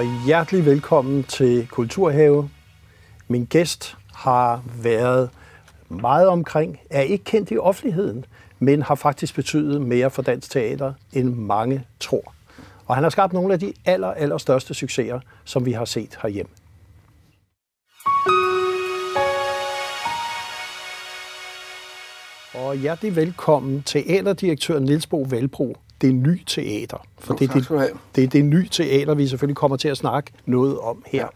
[0.00, 2.50] og hjertelig velkommen til Kulturhave.
[3.28, 5.30] Min gæst har været
[5.88, 8.24] meget omkring, er ikke kendt i offentligheden,
[8.58, 12.34] men har faktisk betydet mere for dansk teater, end mange tror.
[12.86, 16.18] Og han har skabt nogle af de aller, aller største succeser, som vi har set
[16.22, 16.52] herhjemme.
[22.54, 27.06] Og hjertelig velkommen teaterdirektør Niels Bo Valbro det nye teater.
[27.18, 27.68] For det, det,
[28.16, 31.20] det er det nye teater, vi selvfølgelig kommer til at snakke noget om her.
[31.20, 31.26] Ja.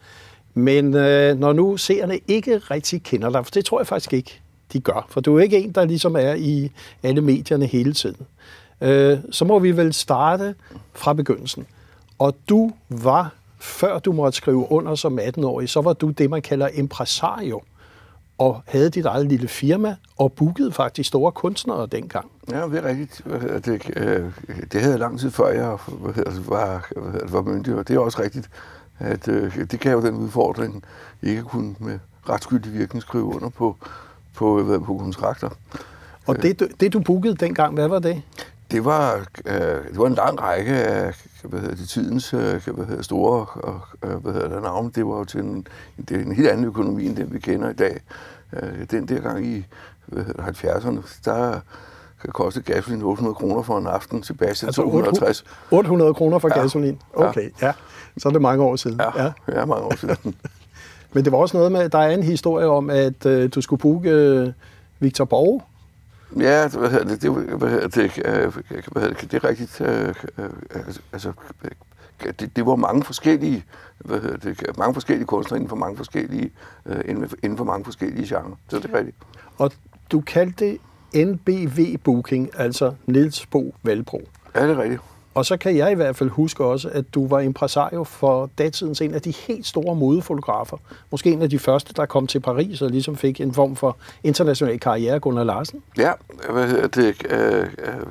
[0.55, 4.41] Men øh, når nu seerne ikke rigtig kender dig, for det tror jeg faktisk ikke,
[4.73, 6.71] de gør, for du er ikke en, der ligesom er i
[7.03, 8.27] alle medierne hele tiden,
[8.81, 10.55] øh, så må vi vel starte
[10.93, 11.67] fra begyndelsen.
[12.19, 16.43] Og du var, før du måtte skrive under som 18-årig, så var du det, man
[16.43, 17.61] kalder impresario
[18.39, 22.31] og havde dit eget lille firma, og bookede faktisk store kunstnere dengang.
[22.51, 23.23] Ja, det er rigtigt.
[23.65, 24.33] Det, øh,
[24.73, 25.79] det havde jeg lang tid før jeg
[26.49, 26.89] var,
[27.31, 28.51] var myndig, og det er også rigtigt,
[28.99, 30.85] at øh, det gav jo den udfordring,
[31.23, 33.77] ikke kunne med retskyldig virkning skrive under på,
[34.35, 35.49] på, på, på kontrakter.
[36.27, 38.23] Og det, det, du bookede dengang, hvad var det?
[38.71, 42.87] Det var, øh, det var en lang række af hvad hedder det, tidens øh, hvad
[42.87, 43.47] hedder, store
[44.05, 44.91] øh, hvad hedder det, navne.
[44.95, 45.67] Det var jo til en,
[46.09, 48.01] det en helt anden økonomi, end den vi kender i dag.
[48.53, 49.65] Øh, den der gang i
[50.07, 51.61] hvad hedder, 70'erne, der
[52.21, 55.45] kan koste gasolin 800 kroner for en aften, Sebastian altså 260.
[55.71, 56.61] 800 kroner for ja.
[56.61, 56.99] gasolin?
[57.15, 57.67] Okay, ja.
[57.67, 57.73] ja.
[58.19, 59.01] Så er det mange år siden.
[59.01, 59.33] Ja, ja.
[59.49, 60.35] ja mange år siden.
[61.13, 63.81] Men det var også noget med, der er en historie om, at øh, du skulle
[63.81, 64.53] booke øh,
[65.01, 65.63] Victor Borg.
[66.41, 68.13] Ja, hvad hedder det, det, hvad hedder det,
[68.93, 69.81] hvad hedder det, det er rigtigt.
[69.81, 70.51] Øh, øh,
[71.13, 71.33] altså,
[72.41, 73.65] det, det var mange forskellige,
[73.99, 76.51] hvad hedder det, mange forskellige kunstnere inden for mange forskellige,
[76.87, 77.01] øh,
[77.43, 78.59] inden for mange forskellige genrer.
[78.69, 79.17] Så det er rigtigt.
[79.59, 79.73] Og
[80.13, 80.79] du kaldte det
[81.27, 84.23] NBV Booking, altså Niels Bo Valbro.
[84.55, 85.03] Ja, det er rigtigt.
[85.35, 89.01] Og så kan jeg i hvert fald huske også, at du var impresario for datidens
[89.01, 90.77] en af de helt store modefotografer.
[91.11, 93.97] Måske en af de første, der kom til Paris og ligesom fik en form for
[94.23, 95.83] international karriere, Gunnar Larsen.
[95.99, 96.13] Ja,
[96.95, 97.27] det?
[97.31, 97.67] Øh,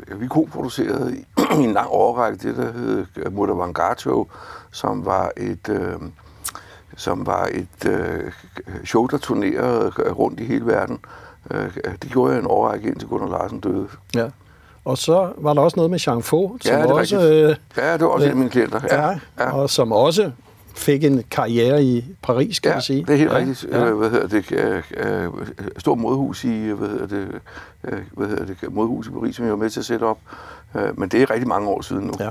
[0.10, 1.26] øh, vi co-producerede i
[1.64, 4.28] en lang overrække det, der hed Mutter Vangato,
[4.72, 5.70] som var et...
[5.70, 6.00] Øh,
[6.98, 8.32] som var et øh,
[8.86, 11.00] show, der turnerede rundt i hele verden.
[11.52, 13.88] Øh, det gjorde jeg en overrække indtil Gunnar Larsen døde.
[14.16, 14.30] Ja.
[14.86, 17.30] Og så var der også noget med Jean Faux, som ja, det også...
[17.30, 18.80] Øh, ja, det var også øh, en af mine klienter.
[18.92, 19.52] Ja, ja, ja.
[19.52, 20.32] Og som også
[20.76, 23.00] fik en karriere i Paris, kan ja, man sige.
[23.00, 23.66] det er helt ja, rigtigt.
[23.72, 23.92] Ja.
[23.92, 24.46] Hvad hedder det?
[24.98, 25.32] Øh,
[25.78, 27.28] stor modhus i, hvad hedder det,
[28.12, 30.18] hvad hedder det, modhus i Paris, som jeg var med til at sætte op.
[30.94, 32.14] Men det er rigtig mange år siden nu.
[32.20, 32.30] Ja.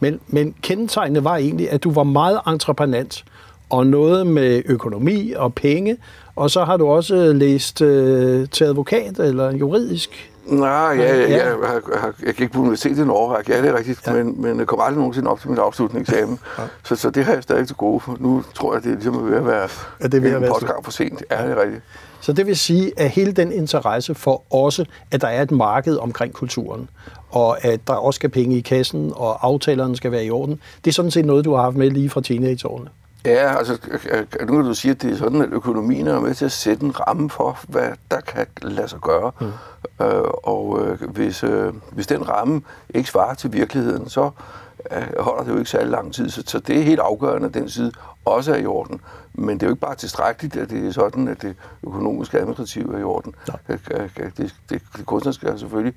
[0.00, 3.24] Men, men kendetegnene var egentlig, at du var meget entreprenant,
[3.70, 5.96] og noget med økonomi og penge,
[6.36, 11.48] og så har du også læst øh, til advokat eller juridisk Nej, ja, ja, ja.
[11.48, 14.12] Jeg, jeg, jeg gik på universitetet en årrække, ja, det er rigtigt, ja.
[14.12, 16.38] men, men jeg kom aldrig nogensinde op til min afslutningseksamen.
[16.58, 16.62] Ja.
[16.84, 18.02] Så, så det har jeg stadig til gode.
[18.18, 19.68] Nu tror jeg, det er ligesom ved at være
[20.02, 21.24] ja, det vil en postgang for sent.
[21.30, 21.82] Ja, det er rigtigt.
[22.20, 25.96] Så det vil sige, at hele den interesse for også, at der er et marked
[25.96, 26.88] omkring kulturen,
[27.30, 30.90] og at der også skal penge i kassen, og aftalerne skal være i orden, det
[30.90, 32.88] er sådan set noget, du har haft med lige fra teenageårene.
[33.24, 33.78] Ja, altså
[34.40, 36.86] nu kan du sige, at det er sådan, at økonomien er med til at sætte
[36.86, 39.32] en ramme for, hvad der kan lade sig gøre.
[39.40, 39.46] Mm.
[40.06, 42.62] Øh, og øh, hvis, øh, hvis den ramme
[42.94, 44.30] ikke svarer til virkeligheden, så
[44.92, 46.30] øh, holder det jo ikke særlig lang tid.
[46.30, 47.92] Så, så det er helt afgørende, at den side
[48.24, 49.00] også er i orden.
[49.34, 51.56] Men det er jo ikke bare tilstrækkeligt, at det er sådan, at det
[51.86, 53.34] økonomiske administrative er i orden.
[53.48, 53.74] Ja.
[53.74, 53.80] Det,
[54.36, 55.94] det, det, det kunstneriske skal selvfølgelig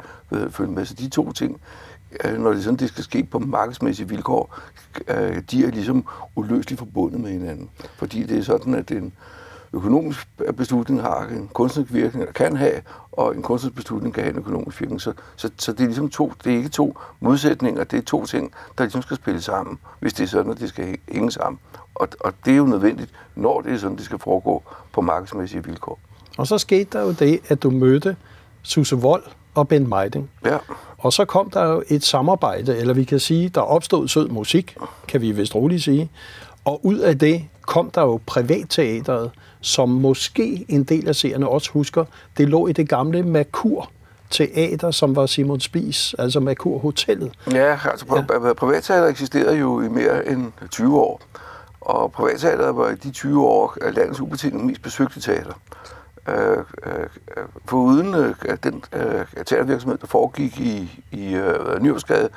[0.49, 0.85] følge med.
[0.85, 1.92] Så de to ting Øh,
[2.39, 4.59] når det sådan, det skal ske på markedsmæssige vilkår,
[5.07, 7.69] øh, de er ligesom uløseligt forbundet med hinanden.
[7.97, 9.13] Fordi det er sådan, at en
[9.73, 12.81] økonomisk beslutning har en kunstnerisk virkning, der kan have,
[13.11, 15.01] og en kunstnerisk beslutning kan have en økonomisk virkning.
[15.01, 18.25] Så, så, så det er ligesom to, det er ikke to modsætninger, det er to
[18.25, 21.59] ting, der ligesom skal spille sammen, hvis det er sådan, at det skal hænge sammen.
[21.95, 24.63] Og, og det er jo nødvendigt, når det er sådan, det skal foregå
[24.93, 25.99] på markedsmæssige vilkår.
[26.37, 28.15] Og så skete der jo det, at du mødte
[28.63, 29.23] Susse Vold
[29.55, 30.29] og Ben Meiding.
[30.45, 30.57] Ja.
[31.03, 34.77] Og så kom der jo et samarbejde, eller vi kan sige, der opstod sød musik,
[35.07, 36.11] kan vi vist roligt sige.
[36.65, 41.71] Og ud af det kom der jo privatteateret, som måske en del af seerne også
[41.71, 42.05] husker.
[42.37, 43.89] Det lå i det gamle Merkur
[44.29, 47.31] teater, som var Simon Spis, altså Merkur Hotellet.
[47.51, 48.05] Ja, altså
[48.45, 48.53] ja.
[48.53, 51.21] privatteater eksisterede jo i mere end 20 år.
[51.81, 55.53] Og privatteateret var i de 20 år landets ubetinget mest besøgte teater.
[56.29, 57.07] Øh, øh,
[57.65, 62.29] for uden øh, den øh, teatervirksomhed, der foregik i, i øh, Nyhavnsgade,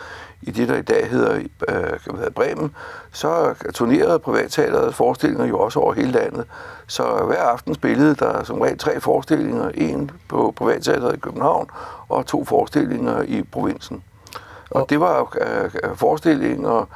[0.42, 2.74] i det, der i dag hedder, øh, Bremen,
[3.12, 6.44] så turnerede privatteateret forestillinger jo også over hele landet.
[6.86, 11.68] Så hver aften spillede der som regel tre forestillinger, en på privatteateret i København
[12.08, 14.02] og to forestillinger i provinsen.
[14.70, 16.88] Og det var øh, forestillinger,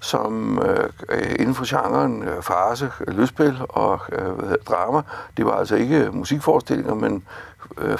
[0.00, 5.02] som øh, inden for genren øh, farse, lydspil og øh, hvad drama,
[5.36, 7.24] det var altså ikke musikforestillinger, men
[7.78, 7.98] øh,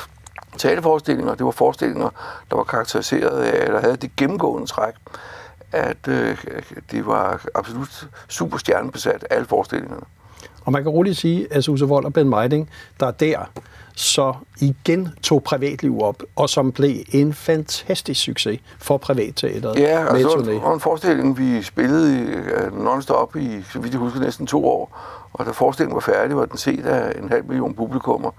[0.59, 1.35] taleforestillinger.
[1.35, 2.11] Det var forestillinger,
[2.51, 4.95] der var karakteriseret af, eller havde det gennemgående træk,
[5.73, 6.45] at øh,
[6.91, 10.07] det var absolut super stjernebesat, alle forestillingerne.
[10.65, 12.71] Og man kan roligt sige, at Susse Vold og Ben Meiding,
[13.01, 13.39] der er der,
[14.01, 19.79] så igen tog privatliv op, og som blev en fantastisk succes for privatteateret.
[19.79, 22.43] Ja, og så altså, var en forestilling, vi spillede
[22.73, 24.99] uh, non-stop i, så vidt jeg husker, næsten to år.
[25.33, 28.31] Og da forestillingen var færdig, var den set af en halv million publikummer.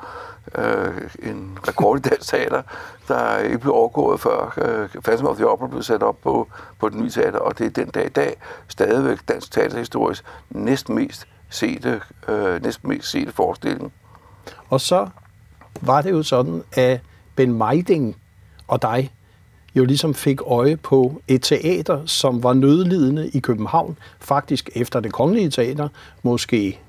[0.57, 2.61] Uh, en rekord i dansk teater,
[3.07, 4.53] der ikke blev overgået før
[4.95, 6.47] uh, Phantom of the Opera blev sat op på,
[6.79, 7.39] på den nye teater.
[7.39, 8.35] Og det er den dag i dag
[8.67, 13.93] stadigvæk dansk teaterhistorisk næsten mest sete, øh, næsten mest sete forestilling.
[14.69, 15.07] Og så
[15.81, 16.99] var det jo sådan, at
[17.35, 18.15] Ben Meiding
[18.67, 19.11] og dig
[19.75, 25.13] jo ligesom fik øje på et teater, som var nødlidende i København, faktisk efter det
[25.13, 25.87] kongelige teater,
[26.23, 26.79] måske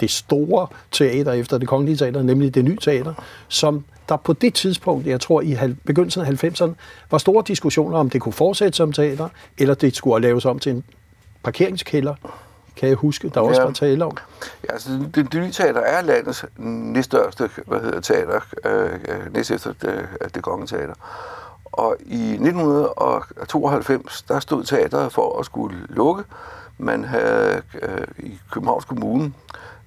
[0.00, 3.14] det store teater efter det kongelige teater, nemlig det nye teater,
[3.48, 6.72] som der på det tidspunkt, jeg tror i begyndelsen af 90'erne,
[7.10, 9.28] var store diskussioner om det kunne fortsætte som teater,
[9.58, 10.84] eller det skulle laves om til en
[11.42, 12.14] parkeringskælder
[12.76, 13.66] kan jeg huske, der også ja.
[13.66, 14.16] var tale om.
[14.64, 19.50] Ja, altså, det, det nye teater er landets næststørste hvad hedder, teater, øh, øh næst
[19.50, 20.94] efter det, det konge teater.
[21.72, 26.24] Og i 1992, der stod teateret for at skulle lukke.
[26.78, 29.32] Man havde øh, i Københavns Kommune,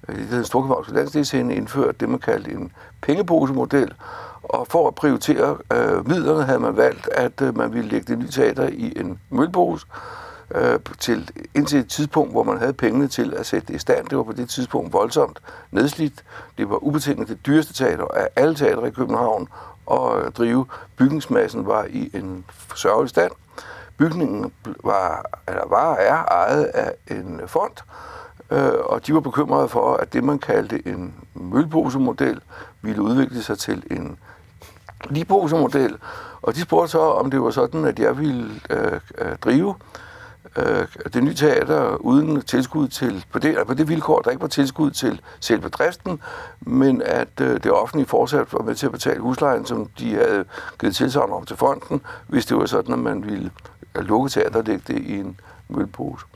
[0.08, 2.72] øh, det hedder Storkøbenhavns Landsdelsscene, indført det, man kaldte en
[3.02, 3.92] pengeposemodel.
[4.42, 8.18] Og for at prioritere øh, midlerne, havde man valgt, at øh, man ville lægge det
[8.18, 9.86] nye teater i en mølpose,
[10.54, 14.06] øh, til, indtil et tidspunkt, hvor man havde pengene til at sætte det i stand.
[14.08, 15.38] Det var på det tidspunkt voldsomt
[15.70, 16.24] nedslidt.
[16.58, 19.48] Det var ubetinget det dyreste teater af alle teatre i København,
[19.86, 20.66] og øh, drive
[20.96, 22.44] bygningsmassen var i en
[22.74, 23.32] sørgelig stand.
[23.96, 24.52] Bygningen
[24.84, 27.72] var, eller var er ejet af en fond,
[28.50, 32.40] øh, og de var bekymrede for, at det, man kaldte en mølposemodel,
[32.82, 34.18] ville udvikle sig til en
[35.10, 35.96] liposemodel.
[36.42, 39.74] Og de spurgte så, om det var sådan, at jeg ville øh, øh drive
[40.56, 44.48] øh, det nye teater uden tilskud til, på det, på det vilkår, der ikke var
[44.48, 46.20] tilskud til selve driften,
[46.60, 50.44] men at øh, det offentlige fortsat var med til at betale huslejen, som de havde
[50.80, 53.50] givet tilsagn om til fonden, hvis det var sådan, at man ville
[53.94, 56.26] lukke teater og lægge det i en mølpose.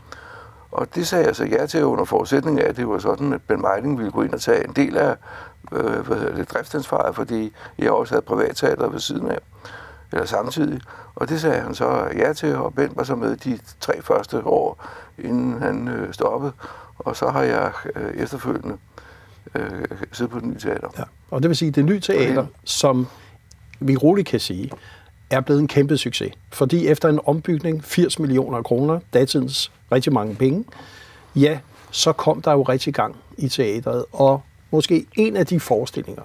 [0.72, 3.42] Og det sagde jeg så ja til under forudsætning af, at det var sådan, at
[3.42, 5.16] Ben Meiding ville gå ind og tage en del af
[5.72, 9.38] øh, hvad hedder det, driftsansvaret, fordi jeg også havde privatteater ved siden af
[10.12, 10.80] eller samtidig.
[11.14, 14.46] Og det sagde han så ja til, og Bent var så med de tre første
[14.46, 14.86] år,
[15.18, 16.52] inden han øh, stoppede.
[16.98, 18.76] Og så har jeg øh, efterfølgende
[19.54, 20.88] øh, siddet på det nye teater.
[20.98, 21.02] Ja.
[21.30, 23.06] Og det vil sige, det nye teater, som
[23.80, 24.70] vi roligt kan sige,
[25.30, 26.32] er blevet en kæmpe succes.
[26.52, 30.64] Fordi efter en ombygning, 80 millioner kroner, datidens rigtig mange penge,
[31.36, 31.58] ja,
[31.90, 34.04] så kom der jo rigtig gang i teatret.
[34.12, 36.22] Og måske en af de forestillinger,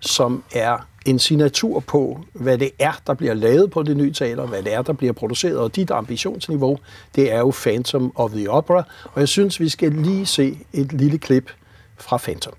[0.00, 4.46] som er en signatur på, hvad det er, der bliver lavet på det nye teater,
[4.46, 6.78] hvad det er, der bliver produceret, og dit ambitionsniveau,
[7.14, 10.92] det er jo Phantom of the Opera, og jeg synes, vi skal lige se et
[10.92, 11.50] lille klip
[11.98, 12.54] fra Phantom.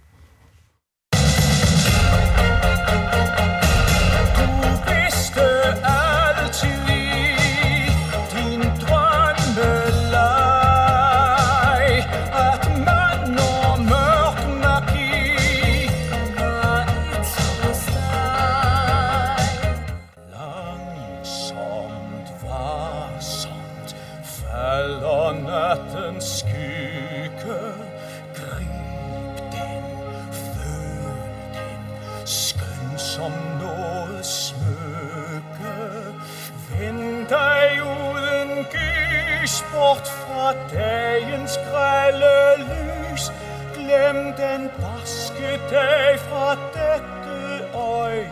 [33.15, 35.75] Som noget smykke.
[36.69, 43.31] Vend dig uden gys bort fra dagens grælle lys.
[43.75, 48.25] Glem den barske dag fra dette øjeblik.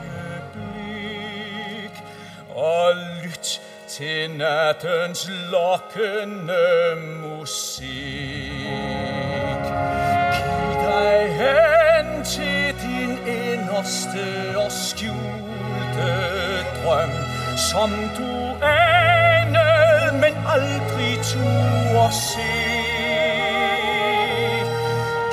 [2.56, 7.90] Og lyt til nattens lokkende musik.
[10.34, 14.49] Giv dig hen til din inderste
[17.72, 18.32] som du
[18.66, 22.52] anede, men aldrig turde se.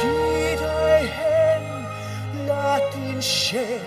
[0.00, 1.87] Giv dig hen,
[2.47, 3.81] lad din sjæl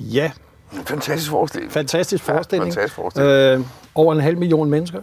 [0.00, 0.30] Ja.
[0.86, 1.72] Fantastisk forestilling.
[1.72, 2.74] Fantastisk forestilling.
[2.74, 3.32] Ja, fantastisk forestilling.
[3.32, 3.60] Øh,
[3.94, 5.00] over en halv million mennesker.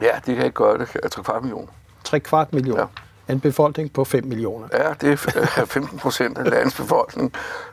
[0.00, 0.88] Ja, det kan ikke gøre det.
[1.02, 1.70] Jeg tror kvart million.
[2.04, 2.78] 3 kvart million.
[2.78, 2.84] Ja.
[3.28, 4.68] En befolkning på 5 millioner.
[4.72, 5.16] Ja, det er
[5.66, 7.32] 15 procent af landets befolkning,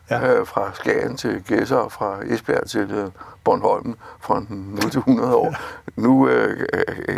[0.10, 0.34] ja.
[0.34, 3.08] øh, fra Skagen til Gæsser fra Esbjerg til øh,
[3.44, 5.46] Bornholm fra 0 til 100 år.
[5.46, 5.56] Ja.
[6.02, 6.68] Nu, øh,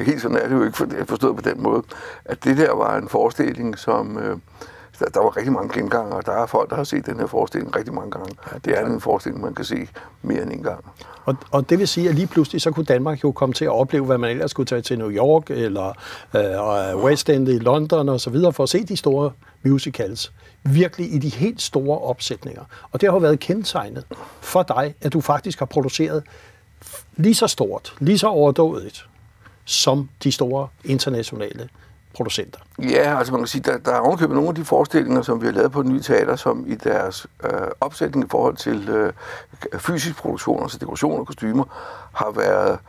[0.05, 1.83] helt sådan er det jo ikke forstået på den måde,
[2.25, 4.17] at det der var en forestilling, som...
[4.17, 4.37] Øh,
[4.99, 7.27] der, der var rigtig mange genganger, og der er folk, der har set den her
[7.27, 8.35] forestilling rigtig mange gange.
[8.65, 9.87] Det er en forestilling, man kan se
[10.21, 10.85] mere end en gang.
[11.25, 13.71] Og, og det vil sige, at lige pludselig så kunne Danmark jo komme til at
[13.71, 15.93] opleve, hvad man ellers skulle tage til New York eller
[16.35, 19.31] øh, West End i London og så videre, for at se de store
[19.63, 20.33] musicals.
[20.63, 22.63] Virkelig i de helt store opsætninger.
[22.91, 24.05] Og det har jo været kendetegnet
[24.41, 26.23] for dig, at du faktisk har produceret
[27.15, 29.05] lige så stort, lige så overdådigt,
[29.65, 31.69] som de store internationale
[32.15, 32.59] producenter.
[32.79, 35.45] Ja, altså man kan sige, der, der er ovenkøbet nogle af de forestillinger, som vi
[35.45, 37.49] har lavet på det nye teater, som i deres øh,
[37.81, 39.13] opsætning i forhold til øh,
[39.77, 41.63] fysisk produktion, altså dekoration og kostymer,
[42.13, 42.79] har været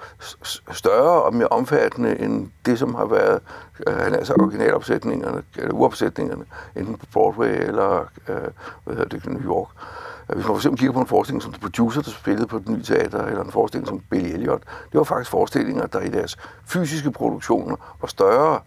[0.73, 3.41] større og mere omfattende end det, som har været
[3.87, 6.45] øh, altså originalopsætningerne, eller uopsætningerne,
[6.77, 8.37] enten på Broadway eller øh,
[8.85, 9.69] hvad hedder det, New York.
[10.31, 12.59] Øh, hvis man for eksempel kigger på en forestilling som The Producer, der spillede på
[12.59, 16.09] det nye teater, eller en forestilling som Billy Elliot, det var faktisk forestillinger, der i
[16.09, 18.61] deres fysiske produktioner var større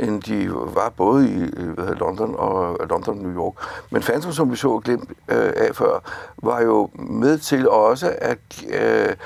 [0.00, 3.54] end de var både i øh, hvad hedder, London og øh, London og New York.
[3.90, 6.02] Men Phantom, som vi så glemt øh, af før,
[6.42, 8.38] var jo med til også, at
[8.68, 9.16] øh,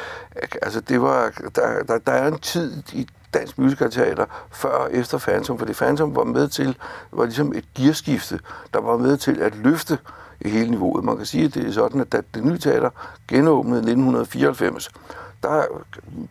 [0.62, 5.18] altså det var, der, der, der er en tid i dansk musicalteater før og efter
[5.18, 6.76] Phantom, fordi Phantom var med til,
[7.12, 8.40] var ligesom et gearskifte,
[8.74, 9.98] der var med til at løfte
[10.44, 11.04] hele niveauet.
[11.04, 12.90] Man kan sige, at det er sådan, at da det nye teater
[13.28, 14.90] genåbnede i 1994,
[15.42, 15.64] der,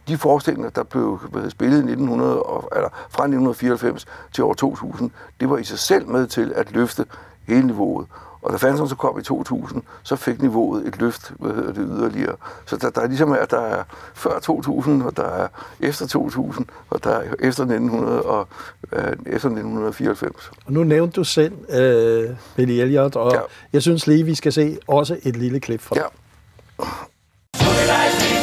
[0.08, 2.32] de forestillinger, der blev spillet i 1900,
[2.76, 7.06] eller fra 1994 til år 2000, det var i sig selv med til at løfte
[7.48, 8.08] hele niveauet.
[8.42, 11.88] Og da Phantom så kom i 2000, så fik niveauet et løft, hvad hedder det,
[11.92, 12.36] yderligere.
[12.66, 15.48] Så der, der er ligesom, at der er før 2000, og der er
[15.80, 18.48] efter 2000, og der er efter, 1900 og,
[18.92, 20.52] øh, efter 1994.
[20.66, 23.40] Og nu nævnte du selv øh, Billy Elliot, og ja.
[23.74, 26.04] jeg synes lige, vi skal se også et lille klip fra ja.
[27.62, 28.41] Ja,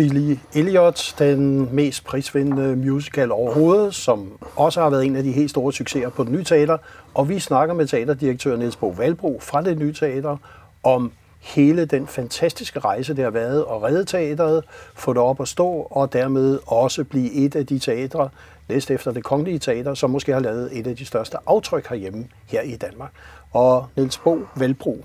[0.00, 5.50] Billy Elliot, den mest prisvindende musical overhovedet, som også har været en af de helt
[5.50, 6.78] store succeser på det nye teater.
[7.14, 10.36] Og vi snakker med teaterdirektør Niels Bo Valbro fra det nye teater
[10.82, 14.64] om hele den fantastiske rejse, det har været at redde teateret,
[14.94, 18.28] få det op at stå, og dermed også blive et af de teatre,
[18.68, 22.26] næst efter det kongelige teater, som måske har lavet et af de største aftryk herhjemme
[22.46, 23.10] her i Danmark.
[23.52, 25.04] Og Niels Bo Valbro,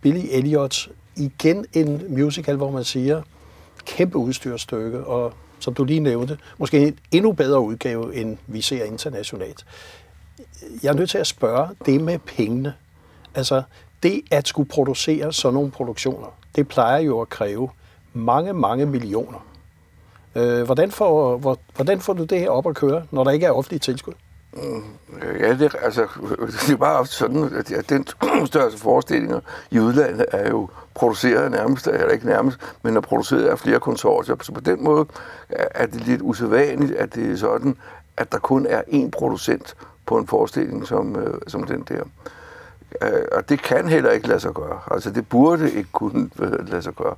[0.00, 3.22] Billy Elliot, igen en musical, hvor man siger,
[3.88, 8.84] kæmpe udstyrsstykke, og som du lige nævnte, måske en endnu bedre udgave, end vi ser
[8.84, 9.66] internationalt.
[10.82, 12.74] Jeg er nødt til at spørge, det med pengene.
[13.34, 13.62] Altså,
[14.02, 16.26] det at skulle producere sådan nogle produktioner,
[16.56, 17.70] det plejer jo at kræve
[18.12, 19.46] mange, mange millioner.
[20.34, 21.38] Øh, hvordan, får,
[21.74, 24.12] hvordan får du det her op at køre, når der ikke er offentlige tilskud?
[24.52, 24.82] Mm.
[25.40, 26.06] Ja, det, altså,
[26.66, 28.06] det er bare sådan, at den
[28.46, 29.40] største forestillinger
[29.70, 34.36] i udlandet er jo produceret nærmest, eller ikke nærmest, men er produceret af flere konsortier.
[34.42, 35.06] Så på den måde
[35.50, 37.76] er det lidt usædvanligt, at det er sådan,
[38.16, 39.76] at der kun er én producent
[40.06, 42.02] på en forestilling som, øh, som den der.
[43.02, 44.80] Øh, og det kan heller ikke lade sig gøre.
[44.90, 47.14] Altså det burde ikke kunne øh, lade sig gøre.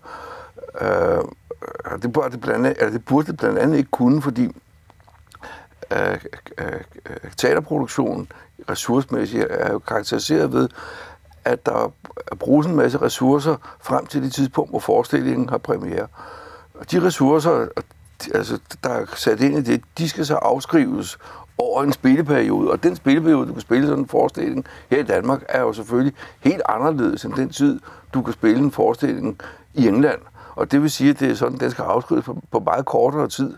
[0.80, 1.24] Øh,
[2.02, 4.56] det burde det, blandt andet, eller det burde det blandt andet ikke kunne, fordi
[5.92, 6.20] øh,
[6.58, 8.28] øh, teaterproduktionen
[8.70, 10.68] ressourcemæssigt er jo karakteriseret ved,
[11.44, 11.92] at der
[12.38, 16.06] bruges en masse ressourcer frem til det tidspunkt, hvor forestillingen har premiere.
[16.74, 17.66] Og de ressourcer,
[18.34, 21.18] altså, der er sat ind i det, de skal så afskrives
[21.58, 22.70] over en spilleperiode.
[22.70, 26.14] Og den spilleperiode, du kan spille sådan en forestilling her i Danmark, er jo selvfølgelig
[26.40, 27.80] helt anderledes end den tid,
[28.14, 29.38] du kan spille en forestilling
[29.74, 30.20] i England.
[30.54, 33.28] Og det vil sige, at det er sådan, den skal afskrives på, på meget kortere
[33.28, 33.56] tid,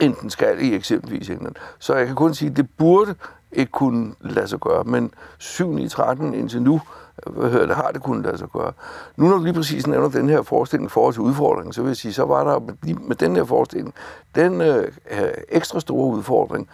[0.00, 1.54] end den skal i eksempelvis England.
[1.78, 3.14] Så jeg kan kun sige, at det burde
[3.52, 6.80] ikke kunne lade sig gøre, men 7 i 13 indtil nu
[7.26, 8.72] hvad det, har det kunnet lade sig gøre.
[9.16, 11.88] Nu når du lige præcis nævner den her forestilling for forhold til udfordringen, så vil
[11.88, 13.94] jeg sige, så var der med, med den her forestilling,
[14.34, 16.68] den øh, øh ekstra store udfordring,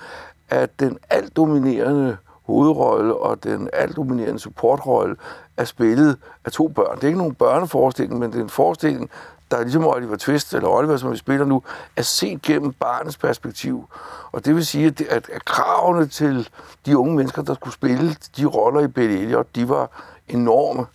[0.49, 2.17] at den alt dominerende
[2.47, 5.17] hovedrolle og den alt dominerende supportrolle
[5.57, 6.97] er spillet af to børn.
[6.97, 9.11] Det er ikke nogen børneforestilling, men det er en forestilling,
[9.51, 11.63] der er ligesom Oliver Twist, eller Oliver, som vi spiller nu,
[11.97, 13.89] er set gennem barnets perspektiv.
[14.33, 16.49] Og det vil sige, at, at, at kravene til
[16.87, 19.91] de unge mennesker, der skulle spille de roller i Billy Elliot, de var
[20.29, 20.87] enorme.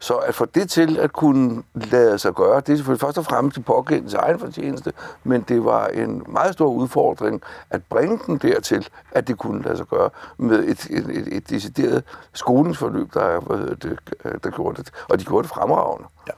[0.00, 3.24] Så at få det til at kunne lade sig gøre, det er selvfølgelig først og
[3.24, 4.92] fremmest til pågældens egen fortjeneste,
[5.24, 9.76] men det var en meget stor udfordring at bringe den dertil, at det kunne lade
[9.76, 13.98] sig gøre med et, et, et, et decideret skolingsforløb, der, hvad det,
[14.44, 14.92] der gjorde det.
[15.08, 16.08] Og de gjorde det fremragende.
[16.28, 16.32] Ja.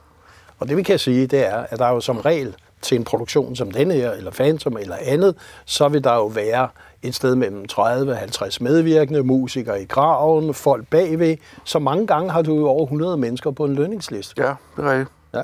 [0.59, 3.04] Og det vi kan sige, det er, at der er jo som regel til en
[3.04, 5.34] produktion som denne her, eller Phantom eller andet,
[5.64, 6.68] så vil der jo være
[7.02, 11.36] et sted mellem 30 50 medvirkende, musikere i graven, folk bagved.
[11.64, 14.34] Så mange gange har du jo over 100 mennesker på en lønningsliste.
[14.42, 15.10] Ja, det er rigtigt.
[15.34, 15.42] Ja.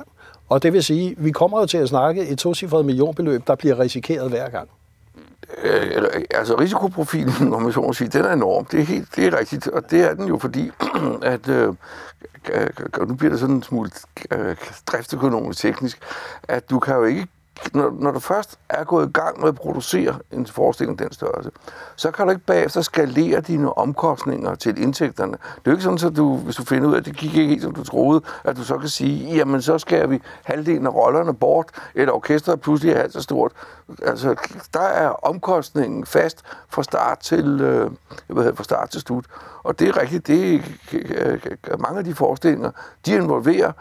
[0.49, 3.79] Og det vil sige, vi kommer jo til at snakke et tocifret millionbeløb, der bliver
[3.79, 4.69] risikeret hver gang.
[5.63, 8.65] Øh, eller, altså risikoprofilen, om man så må sige, den er enorm.
[8.65, 10.71] Det er, helt, det er rigtigt, og det er den jo fordi,
[11.23, 11.75] at øh,
[13.09, 13.91] nu bliver det sådan en smule
[14.31, 15.99] øh, driftsøkonomisk teknisk,
[16.43, 17.27] at du kan jo ikke
[17.75, 21.51] når, når du først er gået i gang med at producere en forestilling den størrelse,
[21.97, 25.33] så kan du ikke bagefter skalere dine omkostninger til indtægterne.
[25.33, 27.35] Det er jo ikke sådan, at du, hvis du finder ud af, at det gik
[27.35, 30.87] ikke helt, som du troede, at du så kan sige, jamen så skal vi halvdelen
[30.87, 33.53] af rollerne bort, et orkester er pludselig er alt så stort.
[34.03, 34.35] Altså,
[34.75, 37.91] der er omkostningen fast fra start til, øh,
[38.27, 39.25] hvad hedder, fra start til slut.
[39.63, 40.63] Og det er rigtigt, det
[40.93, 41.33] er,
[41.71, 42.71] øh, mange af de forestillinger,
[43.07, 43.73] de involverer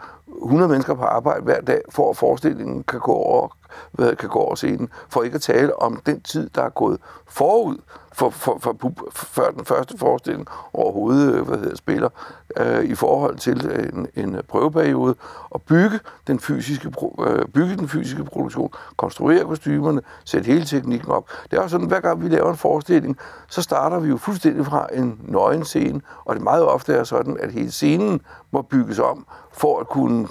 [0.42, 3.48] 100 mennesker på arbejde hver dag, for at forestillingen kan gå over,
[3.92, 7.00] hvad, kan gå over scenen, for ikke at tale om den tid, der er gået
[7.28, 7.76] forud
[8.18, 8.76] for, for, for,
[9.14, 12.08] for før den første forestilling overhovedet øh, hvad hedder, spiller,
[12.56, 15.14] øh, i forhold til en, en prøveperiode,
[15.50, 16.92] og bygge den, fysiske,
[17.26, 21.30] øh, bygge den fysiske produktion, konstruere kostymerne, sætte hele teknikken op.
[21.50, 24.66] Det er jo sådan, hver gang vi laver en forestilling, så starter vi jo fuldstændig
[24.66, 28.98] fra en nøgen scene, og det meget ofte er sådan, at hele scenen må bygges
[28.98, 30.28] om, for at kunne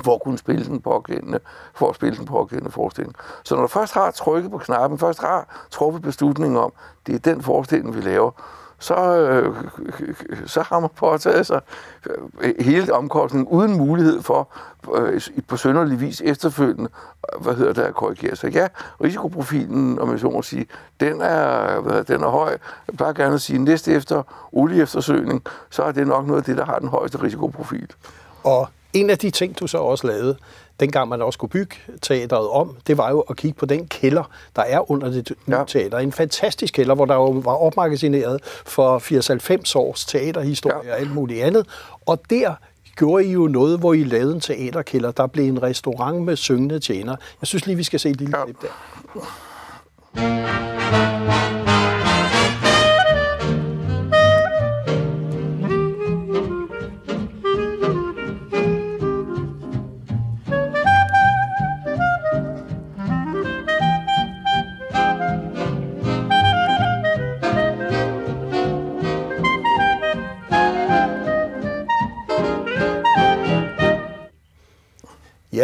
[0.00, 1.40] for at kunne spille den pågældende,
[1.74, 3.14] for at spille den pågældende forestilling.
[3.44, 6.72] Så når du først har trykket på knappen, først har truffet beslutningen om,
[7.06, 8.30] det er den forestilling, vi laver,
[8.78, 9.54] så, øh,
[10.46, 11.60] så har man påtaget sig
[12.40, 14.48] øh, hele omkostningen uden mulighed for
[14.94, 16.90] øh, på sønderlig vis efterfølgende,
[17.40, 18.36] hvad hedder det, at korrigere.
[18.36, 18.52] sig.
[18.52, 18.68] ja,
[19.04, 20.66] risikoprofilen, om jeg så må sige,
[21.00, 22.50] den er, hvad, den er høj.
[22.88, 26.44] Jeg plejer gerne at sige, at næste efter olieeftersøgning, så er det nok noget af
[26.44, 27.92] det, der har den højeste risikoprofil.
[28.44, 30.36] Og en af de ting, du så også lavede,
[30.80, 34.30] dengang man også skulle bygge teateret om, det var jo at kigge på den kælder,
[34.56, 35.64] der er under det nye ja.
[35.64, 35.98] teater.
[35.98, 38.98] En fantastisk kælder, hvor der jo var opmagasineret for
[39.68, 40.92] 80-90 års teaterhistorie ja.
[40.92, 41.66] og alt muligt andet.
[42.06, 42.54] Og der
[42.96, 45.10] gjorde I jo noget, hvor I lavede en teaterkælder.
[45.10, 47.16] Der blev en restaurant med syngende tjener.
[47.40, 48.44] Jeg synes lige, vi skal se et lille ja.
[48.44, 48.68] klip der.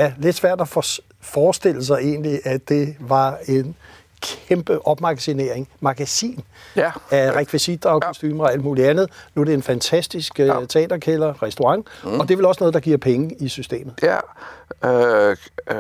[0.05, 0.85] Ja, lidt svært at for,
[1.21, 3.77] forestille sig egentlig, at det var en
[4.21, 6.41] kæmpe opmagasinering, magasin
[6.77, 6.91] ja.
[7.11, 9.11] af rekvisitter og kostymer og alt muligt andet.
[9.35, 10.65] Nu er det en fantastisk øh, ja.
[10.69, 12.21] teaterkælder, restaurant, mm.
[12.21, 13.95] og det er vel også noget, der giver penge i systemet.
[14.03, 14.19] Ja,
[14.85, 15.37] øh,
[15.71, 15.77] øh,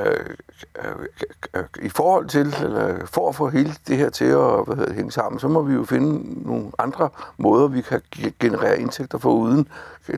[1.55, 4.95] øh, i forhold til, eller for at få hele det her til at hvad hedder,
[4.95, 8.01] hænge sammen, så må vi jo finde nogle andre måder, vi kan
[8.41, 9.69] generere indtægter for uden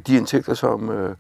[0.07, 1.15] de indtægter, som, øh,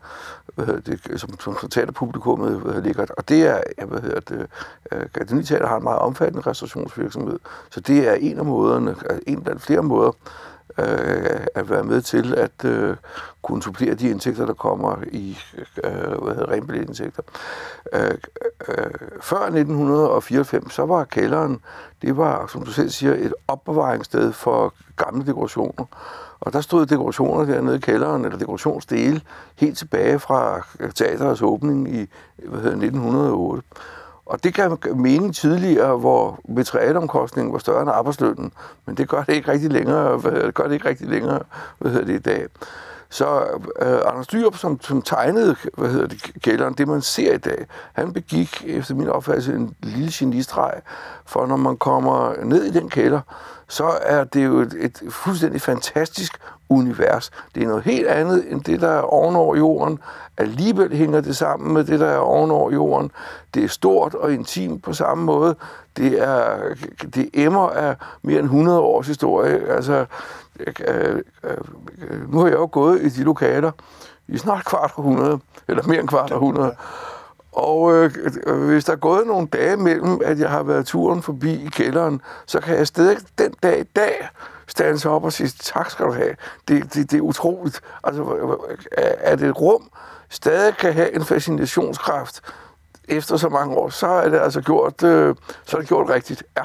[0.58, 3.06] det, som, som teaterpublikummet hvad ligger.
[3.16, 4.46] Og det er, jeg hvad hedder det,
[4.92, 7.38] øh, det teater har en meget omfattende restaurationsvirksomhed,
[7.70, 10.12] så det er en af måderne, altså en blandt flere måder,
[10.78, 12.96] øh, at være med til at øh,
[13.42, 15.38] kunne supplere de indtægter, der kommer i
[15.84, 17.22] øh, hvad hedder, renbilletindtægter.
[17.92, 18.14] Øh,
[18.68, 21.60] øh, før 1994, så var kælderen,
[22.02, 25.84] det var, som du selv siger, et opbevaringssted for gamle dekorationer.
[26.40, 29.20] Og der stod dekorationer dernede i kælderen, eller dekorationsdele,
[29.56, 33.62] helt tilbage fra teaterets åbning i hvad hedder, 1908.
[34.26, 38.52] Og det kan mene tidligere, hvor materialeomkostningen var større end arbejdslønnen,
[38.86, 41.40] men det gør det ikke rigtig længere, det gør det ikke rigtig længere
[41.78, 42.46] hvad hedder det, i dag.
[43.08, 43.44] Så
[43.82, 47.66] øh, Anders Dyrup, som, som tegnede hvad hedder det, gælderen, det man ser i dag,
[47.92, 50.72] han begik efter min opfattelse en lille genistreg,
[51.26, 53.20] for når man kommer ned i den kælder,
[53.68, 57.30] så er det jo et, et fuldstændig fantastisk univers.
[57.54, 59.98] Det er noget helt andet end det, der er ovenover jorden.
[60.36, 63.10] Alligevel hænger det sammen med det, der er ovenover jorden.
[63.54, 65.54] Det er stort og intimt på samme måde.
[65.96, 66.58] Det er
[67.14, 69.68] det emmer af mere end 100 års historie.
[69.68, 70.06] Altså,
[70.60, 73.70] øh, øh, nu har jeg jo gået i de lokaler
[74.28, 76.74] i snart kvart århundrede, eller mere end kvart århundrede.
[77.52, 78.10] Og øh,
[78.68, 82.20] hvis der er gået nogle dage mellem, at jeg har været turen forbi i kælderen,
[82.46, 84.28] så kan jeg stadig den dag i dag
[84.76, 86.36] stande sig op og sige, tak skal du have.
[86.68, 87.80] Det, det, det er utroligt.
[88.04, 88.22] Altså,
[89.18, 89.90] at et rum
[90.28, 92.40] stadig kan have en fascinationskraft
[93.08, 95.34] efter så mange år, så er det altså gjort, øh,
[95.66, 96.44] så er det gjort rigtigt.
[96.56, 96.62] Ja.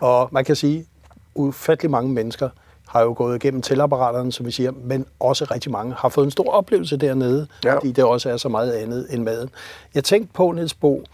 [0.00, 0.86] Og man kan sige,
[1.34, 2.48] ufattelig mange mennesker
[2.88, 6.30] har jo gået igennem tilapparaterne, som vi siger, men også rigtig mange har fået en
[6.30, 7.74] stor oplevelse dernede, ja.
[7.74, 9.50] fordi det også er så meget andet end maden.
[9.94, 11.04] Jeg tænkte på, Niels Bo,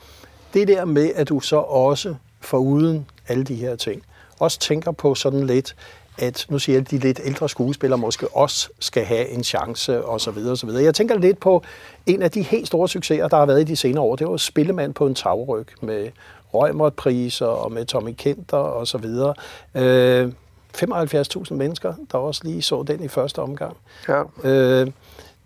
[0.54, 4.02] det der med, at du så også, foruden alle de her ting,
[4.40, 5.76] også tænker på sådan lidt,
[6.20, 10.20] at nu siger jeg, de lidt ældre skuespillere måske også skal have en chance og
[10.20, 10.84] så videre og så videre.
[10.84, 11.62] Jeg tænker lidt på
[12.06, 14.16] en af de helt store succeser, der har været i de senere år.
[14.16, 16.08] Det var Spillemand på en tagryg med
[16.54, 19.34] Røgmert-priser og med Tommy Kenter og så videre.
[19.74, 20.32] Øh,
[20.76, 23.76] 75.000 mennesker, der også lige så den i første omgang.
[24.08, 24.22] Ja.
[24.44, 24.86] Øh,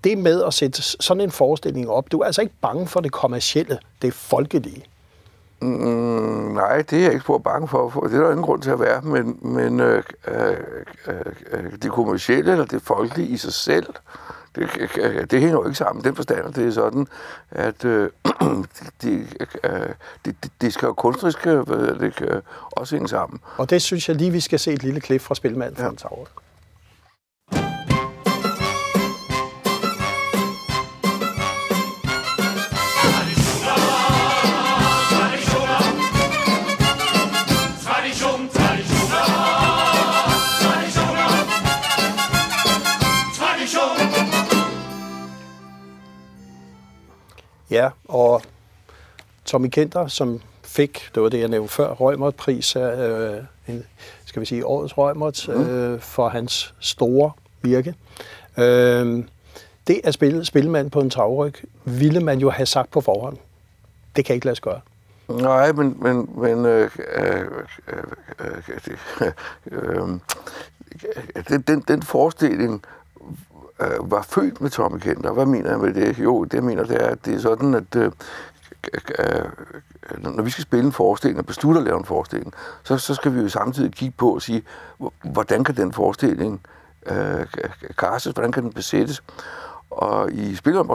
[0.05, 3.13] det med at sætte sådan en forestilling op, du er altså ikke bange for det
[3.13, 4.85] kommercielle, det folkelige.
[5.65, 8.63] Mm, nej, det er jeg ikke så bange for, for det er der ingen grund
[8.63, 10.57] til at være, men, men øh, øh,
[11.07, 13.87] øh, det kommercielle eller det folkelige i sig selv,
[14.57, 16.05] det, øh, det hænger jo ikke sammen.
[16.05, 17.07] Den forstand, det er sådan,
[17.51, 18.11] at øh,
[19.03, 19.27] de,
[19.65, 19.89] øh,
[20.25, 23.41] de, de skal jo kunstnerisk øh, det, øh, også hænge sammen.
[23.57, 25.95] Og det synes jeg lige, vi skal se et lille klip fra Spilmanden fra ja.
[25.95, 26.27] Tavre.
[47.75, 48.43] Ja, og
[49.45, 53.37] Tommy Kenter, som fik, det var det, jeg nævnte før, Røgmert-pris, øh,
[53.69, 53.85] en,
[54.25, 55.55] skal vi sige, årets Røgmert, mm.
[55.55, 57.33] øh, for hans store
[57.63, 57.95] virke.
[58.59, 59.25] Øh,
[59.87, 63.37] det at spille spillemand på en tagryg, ville man jo have sagt på forhånd.
[64.17, 64.81] Det kan ikke lade sig gøre.
[65.29, 67.47] Nej, men, men, men øh, øh,
[67.89, 69.33] øh,
[69.73, 70.09] øh,
[71.49, 72.85] den, den, den forestilling
[73.81, 75.33] øh, var født med Tommy Kenter.
[75.33, 76.19] Hvad mener jeg med det?
[76.19, 78.11] Jo, det jeg mener, det er, at det er sådan, at øh,
[79.19, 79.45] øh,
[80.19, 83.35] når vi skal spille en forestilling og beslutte at lave en forestilling, så, så skal
[83.35, 84.63] vi jo samtidig kigge på og sige,
[85.25, 86.61] hvordan kan den forestilling
[87.07, 87.47] øh,
[87.99, 89.23] kastes, hvordan kan den besættes.
[89.97, 90.95] Og i Spilleren på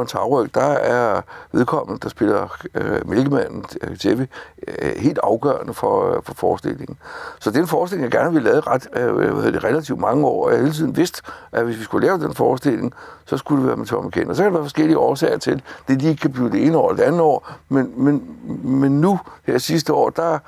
[0.53, 4.27] der er vedkommende, der spiller øh, Mælkemanden øh,
[4.67, 6.97] øh, helt afgørende for, øh, for forestillingen.
[7.39, 10.59] Så den forestilling, jeg gerne ville lave ret, øh, det, relativt mange år, og jeg
[10.59, 12.93] hele tiden vidste, at hvis vi skulle lave den forestilling,
[13.25, 14.29] så skulle det være med Tom Kent.
[14.29, 16.89] Og så kan der være forskellige årsager til, det lige kan blive det ene år
[16.89, 20.39] eller det andet år, men, men, men nu, her sidste år, der,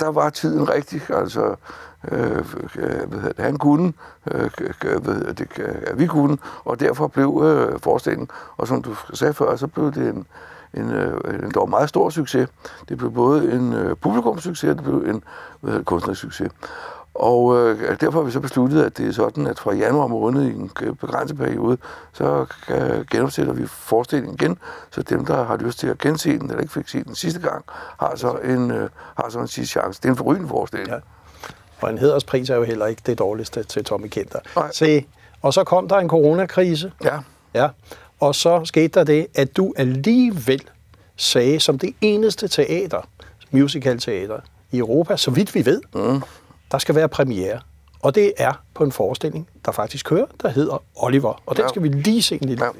[0.00, 1.54] der var tiden rigtig, altså
[2.12, 2.44] øh,
[2.78, 3.92] øh hvad det, han kunne,
[4.30, 4.50] øh,
[5.02, 5.48] hvad det,
[5.94, 10.08] vi kunne, og derfor blev øh, forestillingen, og som du sagde før, så blev det
[10.08, 10.26] en,
[10.74, 12.48] en, øh, en dog meget stor succes.
[12.88, 15.22] Det blev både en øh, publikumssucces, og det blev en
[15.60, 16.50] hvad kunstnerisk succes.
[17.14, 20.42] Og øh, derfor har vi så besluttet, at det er sådan, at fra januar måned
[20.42, 21.78] i en begrænset periode,
[22.12, 24.58] så øh, genopsætter vi forestillingen igen,
[24.90, 27.40] så dem, der har lyst til at gense den, eller ikke fik set den sidste
[27.40, 27.64] gang,
[28.00, 30.00] har så en, øh, har så en sidste chance.
[30.02, 30.90] Det er en forrygende forestilling.
[30.90, 30.98] Ja.
[31.80, 34.38] Og en hederspris er jo heller ikke det dårligste til Tommy Kenter.
[34.56, 34.72] Nej.
[34.72, 35.04] Se,
[35.42, 36.92] og så kom der en coronakrise.
[37.04, 37.18] Ja.
[37.54, 37.68] Ja.
[38.20, 40.62] Og så skete der det, at du alligevel
[41.16, 43.08] sagde, som det eneste teater,
[43.50, 46.22] musicalteater i Europa, så vidt vi ved, mm.
[46.72, 47.60] der skal være premiere.
[48.00, 51.42] Og det er på en forestilling, der faktisk kører, der hedder Oliver.
[51.46, 51.68] Og den ja.
[51.68, 52.70] skal vi lige se en lille ja.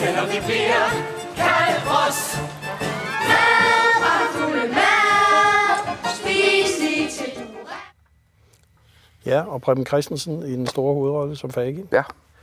[0.00, 0.82] Selvom vi bliver
[1.36, 2.20] kaldt os.
[3.30, 7.42] Mad, bare mad, spis lige til
[9.26, 11.88] Ja, og Preben Christensen i den store hovedrolle som Fagin.
[11.92, 12.02] Ja.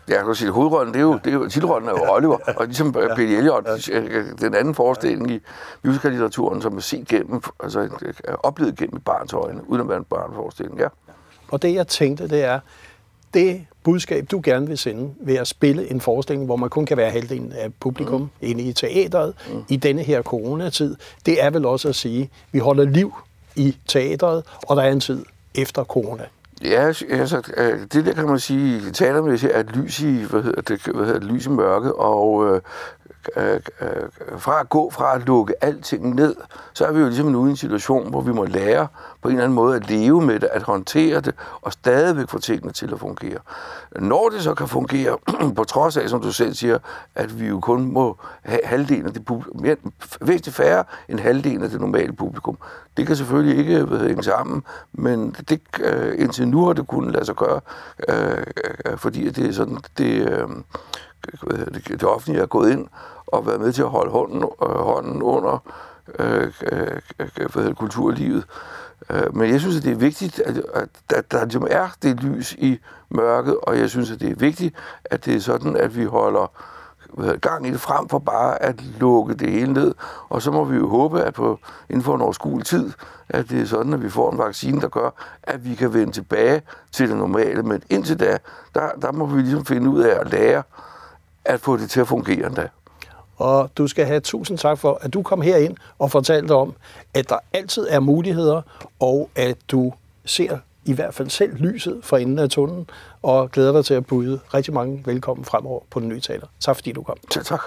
[0.09, 2.37] Ja, jeg kan sige, hovedrollen, det er jo, det er jo, titelrollen er jo Oliver,
[2.57, 3.15] og ligesom ja.
[3.15, 3.99] Peter Elliot, ja.
[4.41, 5.39] den anden forestilling i
[5.83, 7.89] musicallitteraturen, som er set gennem, altså
[8.23, 10.87] er oplevet gennem et barns øjne, uden at være en barnforestilling, ja.
[11.51, 12.59] Og det, jeg tænkte, det er,
[13.33, 16.97] det budskab, du gerne vil sende ved at spille en forestilling, hvor man kun kan
[16.97, 18.27] være halvdelen af publikum mm.
[18.41, 19.63] inde i teatret mm.
[19.69, 23.13] i denne her coronatid, det er vel også at sige, at vi holder liv
[23.55, 26.23] i teatret, og der er en tid efter corona.
[26.63, 30.61] Ja, altså, øh, det der kan man sige, talermæssigt er et lys i, hvad hedder
[30.61, 32.61] det, hvad hedder det lys i mørke, og øh,
[33.35, 33.89] øh, øh,
[34.37, 36.35] fra at gå fra at lukke alting ned,
[36.73, 38.87] så er vi jo ligesom nu i en situation, hvor vi må lære
[39.21, 42.39] på en eller anden måde at leve med det, at håndtere det, og stadigvæk få
[42.39, 43.39] tingene til at fungere.
[43.95, 45.17] Når det så kan fungere,
[45.57, 46.77] på trods af, som du selv siger,
[47.15, 49.65] at vi jo kun må have halvdelen af det publikum,
[50.21, 52.57] væsentligt færre end halvdelen af det normale publikum.
[52.97, 57.13] Det kan selvfølgelig ikke øh, hænge sammen, men det, øh, indtil nu har det kunnet
[57.13, 57.61] lade sig gøre,
[58.09, 58.43] øh, øh,
[58.85, 60.47] øh fordi det er sådan, det, øh,
[61.31, 62.87] det, det offentlige er gået ind
[63.27, 65.57] og været med til at holde hånden, øh, hånden under
[66.19, 66.51] øh,
[67.57, 68.45] øh, kulturlivet.
[69.09, 72.23] Øh, men jeg synes, at det er vigtigt, at, at, at der ligesom er det
[72.23, 75.97] lys i mørket, og jeg synes, at det er vigtigt, at det er sådan, at
[75.97, 76.51] vi holder
[77.41, 79.93] gang i det frem for bare at lukke det hele ned.
[80.29, 81.59] Og så må vi jo håbe, at på,
[81.89, 82.91] inden for en overskuelig tid,
[83.29, 85.09] at det er sådan, at vi får en vaccine, der gør,
[85.43, 87.63] at vi kan vende tilbage til det normale.
[87.63, 88.37] Men indtil da,
[88.75, 90.63] der, der må vi ligesom finde ud af at lære
[91.45, 92.67] at få det til at fungere endda.
[93.37, 96.73] Og du skal have tusind tak for, at du kom herind og fortalte om,
[97.13, 98.61] at der altid er muligheder,
[98.99, 99.93] og at du
[100.25, 102.89] ser i hvert fald selv lyset for enden af tunnelen,
[103.21, 106.47] og glæder dig til at byde rigtig mange velkommen fremover på den nye teater.
[106.59, 107.17] Tak fordi du kom.
[107.31, 107.61] Tak, tak.